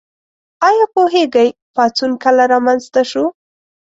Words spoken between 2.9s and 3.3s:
شو؟